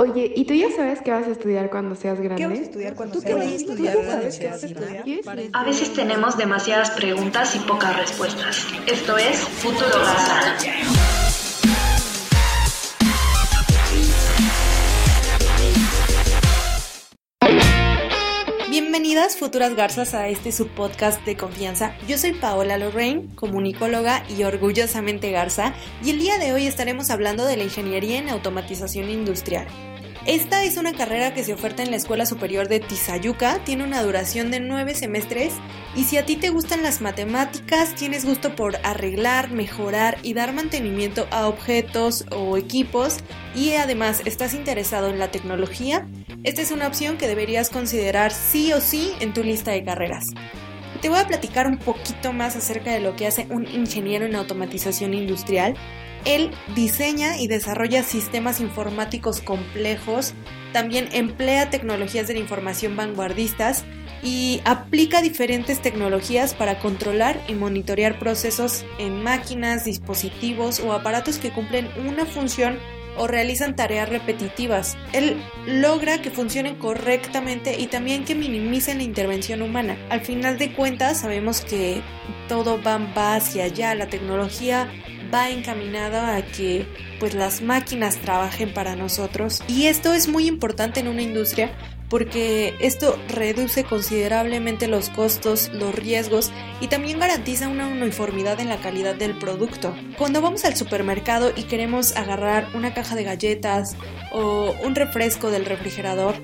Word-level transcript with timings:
Oye, 0.00 0.32
¿y 0.34 0.46
tú 0.46 0.54
ya 0.54 0.70
sabes 0.74 1.02
qué 1.02 1.10
vas 1.10 1.26
a 1.26 1.30
estudiar 1.30 1.68
cuando 1.68 1.94
seas 1.94 2.18
grande? 2.18 2.42
¿Qué 2.42 2.48
vas 2.48 2.58
a 2.58 2.62
estudiar 2.62 2.94
cuando 2.94 3.20
seas 3.20 4.64
grande? 4.64 5.20
A 5.52 5.62
veces 5.62 5.92
tenemos 5.92 6.38
demasiadas 6.38 6.90
preguntas 6.92 7.54
y 7.54 7.58
pocas 7.58 7.94
respuestas. 7.98 8.66
Esto 8.86 9.18
es 9.18 9.40
Futuro 9.40 9.90
Garza. 9.90 10.56
Bienvenidas 18.70 19.36
futuras 19.36 19.74
garzas 19.74 20.14
a 20.14 20.28
este 20.28 20.50
subpodcast 20.50 21.24
de 21.26 21.36
confianza. 21.36 21.94
Yo 22.08 22.16
soy 22.16 22.32
Paola 22.32 22.78
Lorraine, 22.78 23.28
comunicóloga 23.34 24.24
y 24.28 24.44
orgullosamente 24.44 25.30
garza, 25.30 25.74
y 26.02 26.10
el 26.10 26.18
día 26.20 26.38
de 26.38 26.52
hoy 26.54 26.66
estaremos 26.66 27.10
hablando 27.10 27.44
de 27.44 27.56
la 27.56 27.64
ingeniería 27.64 28.18
en 28.18 28.28
automatización 28.30 29.10
industrial. 29.10 29.66
Esta 30.26 30.64
es 30.64 30.76
una 30.76 30.92
carrera 30.92 31.32
que 31.32 31.42
se 31.44 31.54
oferta 31.54 31.82
en 31.82 31.90
la 31.90 31.96
Escuela 31.96 32.26
Superior 32.26 32.68
de 32.68 32.78
Tizayuca, 32.78 33.58
tiene 33.64 33.84
una 33.84 34.02
duración 34.02 34.50
de 34.50 34.60
nueve 34.60 34.94
semestres 34.94 35.54
y 35.96 36.04
si 36.04 36.18
a 36.18 36.26
ti 36.26 36.36
te 36.36 36.50
gustan 36.50 36.82
las 36.82 37.00
matemáticas, 37.00 37.94
tienes 37.94 38.26
gusto 38.26 38.54
por 38.54 38.76
arreglar, 38.84 39.50
mejorar 39.50 40.18
y 40.22 40.34
dar 40.34 40.52
mantenimiento 40.52 41.26
a 41.30 41.48
objetos 41.48 42.26
o 42.30 42.58
equipos 42.58 43.16
y 43.54 43.72
además 43.72 44.20
estás 44.26 44.52
interesado 44.52 45.08
en 45.08 45.18
la 45.18 45.30
tecnología, 45.30 46.06
esta 46.44 46.60
es 46.60 46.70
una 46.70 46.86
opción 46.86 47.16
que 47.16 47.26
deberías 47.26 47.70
considerar 47.70 48.30
sí 48.30 48.74
o 48.74 48.80
sí 48.82 49.12
en 49.20 49.32
tu 49.32 49.42
lista 49.42 49.70
de 49.70 49.84
carreras. 49.84 50.26
Te 51.00 51.08
voy 51.08 51.18
a 51.18 51.26
platicar 51.26 51.66
un 51.66 51.78
poquito 51.78 52.32
más 52.32 52.56
acerca 52.56 52.92
de 52.92 53.00
lo 53.00 53.16
que 53.16 53.26
hace 53.26 53.46
un 53.50 53.66
ingeniero 53.66 54.26
en 54.26 54.34
automatización 54.34 55.14
industrial. 55.14 55.74
Él 56.26 56.50
diseña 56.74 57.38
y 57.38 57.46
desarrolla 57.46 58.02
sistemas 58.02 58.60
informáticos 58.60 59.40
complejos, 59.40 60.34
también 60.72 61.08
emplea 61.12 61.70
tecnologías 61.70 62.28
de 62.28 62.34
la 62.34 62.40
información 62.40 62.96
vanguardistas 62.96 63.84
y 64.22 64.60
aplica 64.66 65.22
diferentes 65.22 65.80
tecnologías 65.80 66.52
para 66.54 66.78
controlar 66.78 67.40
y 67.48 67.54
monitorear 67.54 68.18
procesos 68.18 68.84
en 68.98 69.22
máquinas, 69.22 69.86
dispositivos 69.86 70.80
o 70.80 70.92
aparatos 70.92 71.38
que 71.38 71.50
cumplen 71.50 71.88
una 72.06 72.26
función 72.26 72.78
o 73.16 73.26
realizan 73.26 73.76
tareas 73.76 74.08
repetitivas. 74.08 74.96
Él 75.12 75.36
logra 75.66 76.22
que 76.22 76.30
funcionen 76.30 76.76
correctamente 76.76 77.78
y 77.78 77.86
también 77.86 78.24
que 78.24 78.34
minimicen 78.34 78.98
la 78.98 79.04
intervención 79.04 79.62
humana. 79.62 79.96
Al 80.10 80.20
final 80.20 80.58
de 80.58 80.72
cuentas 80.72 81.20
sabemos 81.20 81.60
que 81.60 82.02
todo 82.48 82.80
va 82.82 83.34
hacia 83.34 83.64
allá, 83.64 83.94
la 83.94 84.08
tecnología 84.08 84.88
va 85.32 85.50
encaminada 85.50 86.36
a 86.36 86.42
que 86.42 86.86
pues 87.20 87.34
las 87.34 87.62
máquinas 87.62 88.16
trabajen 88.16 88.72
para 88.72 88.96
nosotros 88.96 89.62
y 89.68 89.86
esto 89.86 90.12
es 90.12 90.28
muy 90.28 90.46
importante 90.46 91.00
en 91.00 91.08
una 91.08 91.22
industria 91.22 91.70
porque 92.10 92.74
esto 92.80 93.16
reduce 93.28 93.84
considerablemente 93.84 94.88
los 94.88 95.08
costos, 95.08 95.70
los 95.72 95.94
riesgos 95.94 96.50
y 96.80 96.88
también 96.88 97.20
garantiza 97.20 97.68
una 97.68 97.86
uniformidad 97.86 98.60
en 98.60 98.68
la 98.68 98.78
calidad 98.78 99.14
del 99.14 99.38
producto. 99.38 99.94
Cuando 100.18 100.42
vamos 100.42 100.64
al 100.64 100.76
supermercado 100.76 101.52
y 101.56 101.62
queremos 101.62 102.16
agarrar 102.16 102.68
una 102.74 102.92
caja 102.92 103.14
de 103.14 103.24
galletas 103.24 103.96
o 104.32 104.74
un 104.82 104.96
refresco 104.96 105.50
del 105.50 105.64
refrigerador, 105.64 106.34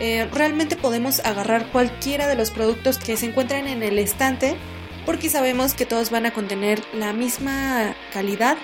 eh, 0.00 0.26
realmente 0.32 0.76
podemos 0.76 1.20
agarrar 1.20 1.70
cualquiera 1.70 2.26
de 2.26 2.34
los 2.34 2.50
productos 2.50 2.98
que 2.98 3.18
se 3.18 3.26
encuentran 3.26 3.68
en 3.68 3.82
el 3.82 3.98
estante 3.98 4.56
porque 5.04 5.28
sabemos 5.28 5.74
que 5.74 5.84
todos 5.84 6.10
van 6.10 6.24
a 6.24 6.32
contener 6.32 6.82
la 6.94 7.12
misma 7.12 7.94
calidad, 8.12 8.56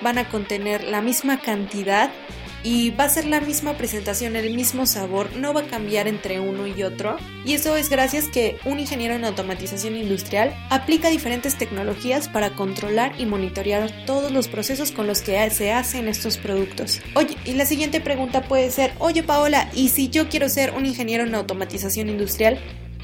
van 0.00 0.16
a 0.16 0.28
contener 0.30 0.84
la 0.84 1.02
misma 1.02 1.38
cantidad 1.40 2.10
y 2.62 2.90
va 2.90 3.04
a 3.04 3.08
ser 3.08 3.26
la 3.26 3.40
misma 3.40 3.76
presentación, 3.76 4.36
el 4.36 4.54
mismo 4.54 4.86
sabor, 4.86 5.34
no 5.36 5.52
va 5.52 5.62
a 5.62 5.66
cambiar 5.66 6.08
entre 6.08 6.40
uno 6.40 6.66
y 6.66 6.82
otro. 6.82 7.16
Y 7.44 7.54
eso 7.54 7.76
es 7.76 7.88
gracias 7.88 8.28
que 8.28 8.58
un 8.64 8.80
ingeniero 8.80 9.14
en 9.14 9.24
automatización 9.24 9.96
industrial 9.96 10.54
aplica 10.70 11.08
diferentes 11.08 11.56
tecnologías 11.56 12.28
para 12.28 12.50
controlar 12.50 13.12
y 13.18 13.26
monitorear 13.26 13.90
todos 14.06 14.32
los 14.32 14.48
procesos 14.48 14.92
con 14.92 15.06
los 15.06 15.22
que 15.22 15.48
se 15.50 15.72
hacen 15.72 16.08
estos 16.08 16.36
productos. 16.36 17.00
Oye, 17.14 17.36
y 17.44 17.52
la 17.52 17.66
siguiente 17.66 18.00
pregunta 18.00 18.42
puede 18.42 18.70
ser, 18.70 18.92
oye 18.98 19.22
Paola, 19.22 19.70
¿y 19.74 19.90
si 19.90 20.08
yo 20.08 20.28
quiero 20.28 20.48
ser 20.48 20.74
un 20.74 20.86
ingeniero 20.86 21.24
en 21.24 21.34
automatización 21.34 22.08
industrial? 22.08 22.58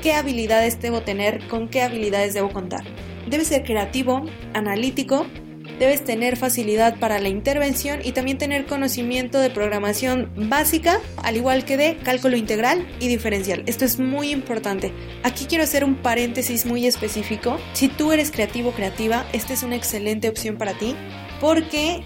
qué 0.04 0.12
habilidades 0.12 0.82
debo 0.82 1.00
tener, 1.00 1.46
con 1.48 1.68
qué 1.68 1.82
habilidades 1.82 2.34
debo 2.34 2.50
contar. 2.50 2.84
Debes 3.26 3.48
ser 3.48 3.64
creativo, 3.64 4.26
analítico, 4.52 5.26
debes 5.78 6.04
tener 6.04 6.36
facilidad 6.36 6.98
para 6.98 7.18
la 7.18 7.28
intervención 7.28 8.00
y 8.02 8.12
también 8.12 8.38
tener 8.38 8.66
conocimiento 8.66 9.38
de 9.38 9.50
programación 9.50 10.30
básica, 10.36 11.00
al 11.22 11.36
igual 11.36 11.64
que 11.64 11.76
de 11.76 11.96
cálculo 11.96 12.36
integral 12.36 12.86
y 13.00 13.08
diferencial. 13.08 13.62
Esto 13.66 13.84
es 13.84 13.98
muy 13.98 14.30
importante. 14.30 14.92
Aquí 15.22 15.46
quiero 15.46 15.64
hacer 15.64 15.84
un 15.84 15.96
paréntesis 15.96 16.66
muy 16.66 16.86
específico. 16.86 17.58
Si 17.72 17.88
tú 17.88 18.12
eres 18.12 18.30
creativo 18.30 18.70
o 18.70 18.72
creativa, 18.72 19.26
esta 19.32 19.52
es 19.52 19.62
una 19.62 19.76
excelente 19.76 20.28
opción 20.28 20.56
para 20.56 20.74
ti 20.74 20.94
porque 21.40 22.02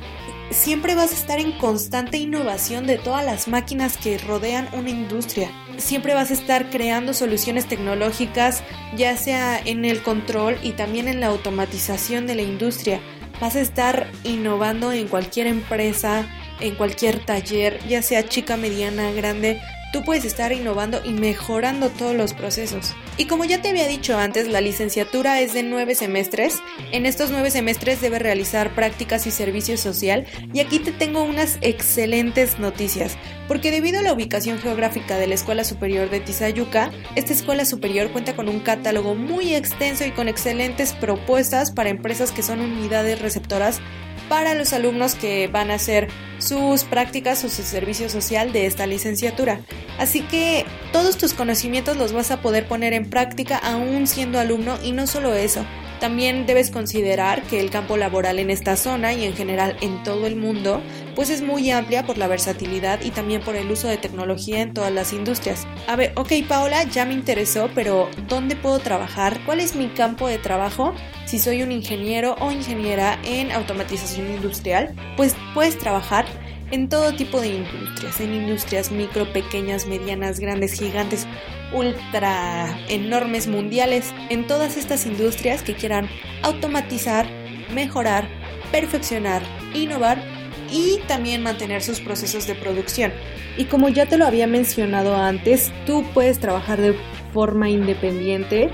siempre 0.51 0.95
vas 0.95 1.11
a 1.11 1.15
estar 1.15 1.39
en 1.39 1.53
constante 1.53 2.17
innovación 2.17 2.87
de 2.87 2.99
todas 2.99 3.25
las 3.25 3.49
máquinas 3.49 3.97
que 3.97 4.19
rodean 4.19 4.69
una 4.73 4.91
industria. 4.91 5.51
Siempre 5.77 6.15
vas 6.15 6.31
a 6.31 6.35
estar 6.35 6.71
creando 6.71 7.15
soluciones 7.15 7.67
tecnológicas, 7.67 8.63
ya 8.97 9.17
sea 9.17 9.59
en 9.59 9.85
el 9.85 10.03
control 10.03 10.57
y 10.63 10.73
también 10.73 11.07
en 11.07 11.21
la 11.21 11.29
automatización 11.29 12.27
de 12.27 12.35
la 12.35 12.43
industria. 12.43 13.01
Vas 13.41 13.55
a 13.55 13.61
estar 13.61 14.11
innovando 14.25 14.91
en 14.93 15.07
cualquier 15.07 15.47
empresa, 15.47 16.27
en 16.61 16.75
cualquier 16.75 17.25
taller, 17.25 17.79
ya 17.89 18.03
sea 18.03 18.29
chica, 18.29 18.57
mediana, 18.57 19.11
grande, 19.13 19.61
tú 19.93 20.03
puedes 20.05 20.25
estar 20.25 20.53
innovando 20.53 21.01
y 21.05 21.13
mejorando 21.13 21.89
todos 21.89 22.15
los 22.15 22.35
procesos. 22.35 22.95
Y 23.17 23.27
como 23.27 23.45
ya 23.45 23.63
te 23.63 23.71
había 23.71 23.87
dicho 23.87 24.17
antes, 24.19 24.49
la 24.49 24.61
licenciatura 24.61 25.41
es 25.41 25.55
de 25.55 25.63
nueve 25.63 25.95
semestres. 25.95 26.59
En 26.93 27.07
estos 27.07 27.31
nueve 27.31 27.51
semestres 27.51 28.01
debe 28.01 28.19
realizar 28.19 28.75
prácticas 28.75 29.27
y 29.27 29.31
servicio 29.31 29.77
social. 29.77 30.27
Y 30.53 30.61
aquí 30.61 30.79
te 30.79 30.93
tengo 30.93 31.23
unas 31.23 31.59
excelentes 31.63 32.59
noticias, 32.59 33.17
porque 33.47 33.71
debido 33.71 34.01
a 34.01 34.03
la 34.03 34.13
ubicación 34.13 34.59
geográfica 34.59 35.17
de 35.19 35.27
la 35.27 35.35
Escuela 35.35 35.65
Superior 35.65 36.11
de 36.11 36.21
Tizayuca, 36.21 36.91
esta 37.17 37.33
escuela 37.33 37.65
superior 37.65 38.11
cuenta 38.11 38.37
con 38.37 38.49
un 38.49 38.61
catálogo 38.61 39.15
muy 39.15 39.55
extenso 39.55 40.05
y 40.05 40.11
con 40.11 40.29
excelentes 40.29 40.93
propuestas 40.93 41.73
para 41.73 41.91
empresas 41.91 42.31
que 42.31 42.43
son 42.43 42.61
unidades 42.61 43.21
receptoras 43.21 43.81
para 44.29 44.55
los 44.55 44.73
alumnos 44.73 45.15
que 45.15 45.49
van 45.49 45.71
a 45.71 45.75
hacer 45.75 46.09
sus 46.39 46.85
prácticas 46.85 47.45
o 47.45 47.49
su 47.49 47.63
servicio 47.63 48.09
social 48.09 48.53
de 48.53 48.67
esta 48.67 48.87
licenciatura. 48.87 49.61
Así 49.99 50.23
que 50.23 50.65
todos 50.93 51.19
tus 51.19 51.35
conocimientos 51.35 51.97
los 51.97 52.13
vas 52.13 52.31
a 52.31 52.41
poder 52.41 52.67
poner 52.67 52.93
en 52.93 53.11
práctica 53.11 53.59
aún 53.59 54.07
siendo 54.07 54.39
alumno 54.39 54.79
y 54.83 54.93
no 54.93 55.07
solo 55.07 55.35
eso, 55.35 55.65
también 56.01 56.47
debes 56.47 56.71
considerar 56.71 57.43
que 57.43 57.61
el 57.61 57.71
campo 57.71 57.97
laboral 57.97 58.39
en 58.39 58.51
esta 58.51 58.77
zona 58.77 59.13
y 59.13 59.25
en 59.25 59.35
general 59.35 59.77
en 59.81 60.03
todo 60.03 60.27
el 60.27 60.37
mundo 60.37 60.81
pues 61.15 61.31
es 61.31 61.43
muy 61.43 61.71
amplia 61.71 62.07
por 62.07 62.17
la 62.17 62.29
versatilidad 62.29 63.01
y 63.03 63.11
también 63.11 63.43
por 63.43 63.57
el 63.57 63.69
uso 63.71 63.89
de 63.89 63.97
tecnología 63.97 64.61
en 64.61 64.73
todas 64.73 64.93
las 64.93 65.13
industrias. 65.13 65.67
A 65.89 65.97
ver, 65.97 66.13
ok 66.15 66.33
Paola, 66.49 66.85
ya 66.85 67.05
me 67.05 67.15
interesó, 67.15 67.69
pero 67.75 68.09
¿dónde 68.29 68.55
puedo 68.55 68.79
trabajar? 68.79 69.41
¿Cuál 69.45 69.59
es 69.59 69.75
mi 69.75 69.89
campo 69.89 70.29
de 70.29 70.39
trabajo? 70.39 70.95
Si 71.27 71.41
soy 71.41 71.63
un 71.63 71.73
ingeniero 71.73 72.37
o 72.41 72.53
ingeniera 72.53 73.19
en 73.25 73.51
automatización 73.51 74.29
industrial, 74.29 74.95
pues 75.17 75.35
puedes 75.55 75.77
trabajar 75.77 76.27
en 76.71 76.89
todo 76.89 77.15
tipo 77.15 77.41
de 77.41 77.49
industrias, 77.49 78.21
en 78.21 78.35
industrias 78.35 78.91
micro, 78.91 79.33
pequeñas, 79.33 79.87
medianas, 79.87 80.41
grandes, 80.41 80.73
gigantes, 80.73 81.27
ultra 81.73 82.79
enormes 82.89 83.47
mundiales, 83.47 84.13
en 84.31 84.47
todas 84.47 84.77
estas 84.77 85.07
industrias 85.07 85.63
que 85.63 85.75
quieran 85.75 86.09
automatizar, 86.43 87.27
mejorar, 87.73 88.29
perfeccionar, 88.71 89.43
innovar 89.75 90.23
y 90.71 90.99
también 91.07 91.43
mantener 91.43 91.83
sus 91.83 92.01
procesos 92.01 92.47
de 92.47 92.55
producción. 92.55 93.13
Y 93.57 93.65
como 93.65 93.89
ya 93.89 94.07
te 94.07 94.19
lo 94.19 94.27
había 94.27 94.47
mencionado 94.47 95.17
antes, 95.17 95.73
tú 95.87 96.05
puedes 96.15 96.39
trabajar 96.39 96.81
de 96.81 96.95
forma 97.33 97.69
independiente 97.69 98.71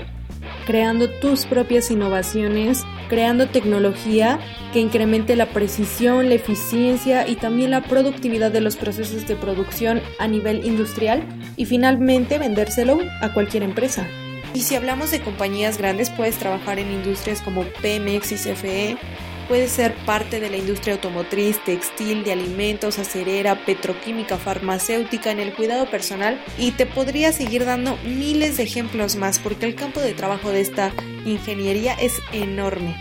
creando 0.65 1.09
tus 1.09 1.45
propias 1.45 1.91
innovaciones, 1.91 2.83
creando 3.07 3.47
tecnología 3.47 4.39
que 4.73 4.79
incremente 4.79 5.35
la 5.35 5.47
precisión, 5.47 6.29
la 6.29 6.35
eficiencia 6.35 7.27
y 7.27 7.35
también 7.35 7.71
la 7.71 7.83
productividad 7.83 8.51
de 8.51 8.61
los 8.61 8.75
procesos 8.75 9.27
de 9.27 9.35
producción 9.35 10.01
a 10.19 10.27
nivel 10.27 10.65
industrial 10.65 11.23
y 11.55 11.65
finalmente 11.65 12.37
vendérselo 12.37 12.99
a 13.21 13.33
cualquier 13.33 13.63
empresa. 13.63 14.07
Y 14.53 14.61
si 14.61 14.75
hablamos 14.75 15.11
de 15.11 15.19
compañías 15.19 15.77
grandes, 15.77 16.09
puedes 16.09 16.37
trabajar 16.37 16.79
en 16.79 16.89
industrias 16.89 17.41
como 17.41 17.63
Pemex 17.81 18.31
y 18.31 18.35
CFE, 18.35 18.97
Puede 19.47 19.67
ser 19.67 19.93
parte 20.05 20.39
de 20.39 20.49
la 20.49 20.57
industria 20.57 20.95
automotriz, 20.95 21.63
textil, 21.63 22.23
de 22.23 22.31
alimentos, 22.31 22.97
acerera, 22.97 23.63
petroquímica, 23.63 24.37
farmacéutica, 24.37 25.31
en 25.31 25.39
el 25.39 25.53
cuidado 25.53 25.85
personal 25.85 26.41
y 26.57 26.71
te 26.71 26.87
podría 26.87 27.31
seguir 27.31 27.63
dando 27.63 27.95
miles 28.03 28.57
de 28.57 28.63
ejemplos 28.63 29.15
más 29.17 29.37
porque 29.37 29.67
el 29.67 29.75
campo 29.75 29.99
de 29.99 30.13
trabajo 30.13 30.49
de 30.49 30.61
esta 30.61 30.91
ingeniería 31.25 31.93
es 31.93 32.13
enorme. 32.33 32.95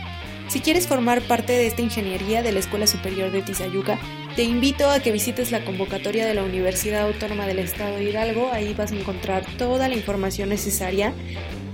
Si 0.48 0.60
quieres 0.60 0.86
formar 0.86 1.22
parte 1.22 1.54
de 1.54 1.66
esta 1.66 1.80
ingeniería 1.80 2.42
de 2.42 2.52
la 2.52 2.58
Escuela 2.58 2.86
Superior 2.86 3.32
de 3.32 3.40
Tizayuca, 3.40 3.98
Te 4.36 4.42
invito 4.42 4.90
a 4.90 4.98
que 4.98 5.12
visites 5.12 5.52
la 5.52 5.64
convocatoria 5.64 6.26
de 6.26 6.34
la 6.34 6.42
Universidad 6.42 7.06
Autónoma 7.06 7.46
del 7.46 7.60
Estado 7.60 7.98
de 7.98 8.10
Hidalgo, 8.10 8.50
ahí 8.52 8.74
vas 8.74 8.90
a 8.90 8.96
encontrar 8.96 9.46
toda 9.56 9.86
la 9.86 9.94
información 9.94 10.48
necesaria 10.48 11.12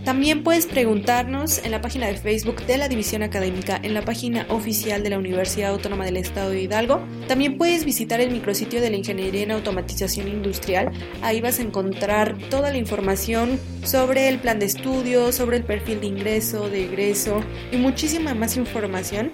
también 0.05 0.43
puedes 0.43 0.67
preguntarnos 0.67 1.64
en 1.64 1.70
la 1.70 1.81
página 1.81 2.06
de 2.06 2.17
Facebook 2.17 2.64
de 2.67 2.79
la 2.79 2.88
División 2.88 3.23
Académica, 3.23 3.79
en 3.82 3.94
la 3.94 4.02
página 4.02 4.47
oficial 4.49 5.02
de 5.02 5.11
la 5.11 5.19
Universidad 5.19 5.70
Autónoma 5.70 6.05
del 6.05 6.17
Estado 6.17 6.50
de 6.50 6.62
Hidalgo. 6.62 7.00
También 7.29 7.58
puedes 7.58 7.85
visitar 7.85 8.20
el 8.20 8.31
micrositio 8.31 8.81
de 8.81 8.91
la 8.91 8.97
Ingeniería 8.97 9.43
en 9.43 9.50
Automatización 9.50 10.29
Industrial. 10.29 10.91
Ahí 11.23 11.41
vas 11.41 11.58
a 11.58 11.62
encontrar 11.62 12.37
toda 12.49 12.70
la 12.70 12.79
información 12.79 13.61
sobre 13.85 14.29
el 14.29 14.38
plan 14.38 14.58
de 14.58 14.67
estudio, 14.67 15.32
sobre 15.32 15.58
el 15.58 15.64
perfil 15.64 16.00
de 16.00 16.06
ingreso, 16.06 16.69
de 16.69 16.85
egreso 16.85 17.43
y 17.70 17.76
muchísima 17.76 18.35
más 18.35 18.56
información. 18.56 19.31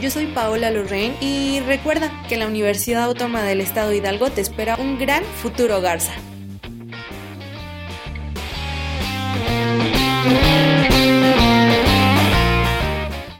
Yo 0.00 0.10
soy 0.10 0.26
Paola 0.26 0.70
Lorraine 0.70 1.14
y 1.20 1.60
recuerda 1.60 2.10
que 2.28 2.36
la 2.36 2.46
Universidad 2.46 3.04
Autónoma 3.04 3.42
del 3.42 3.60
Estado 3.60 3.90
de 3.90 3.98
Hidalgo 3.98 4.30
te 4.30 4.40
espera 4.40 4.76
un 4.76 4.98
gran 4.98 5.24
futuro 5.24 5.80
Garza. 5.80 6.12